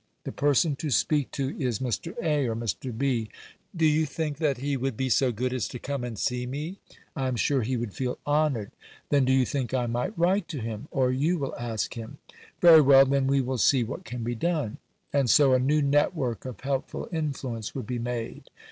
[0.23, 2.15] The person to speak to is Mr.
[2.23, 2.47] A.
[2.47, 2.91] or Mr.
[2.91, 3.29] B.
[3.75, 6.79] Do you think that he would be so good as to come and see me?"
[7.15, 8.71] "I am sure he would feel honoured."
[9.09, 10.87] "Then do you think I might write to him?
[10.89, 12.17] or you will ask him?
[12.61, 14.79] Very well, then we will see what can be done."
[15.13, 18.49] And so a new network of helpful influence would be made.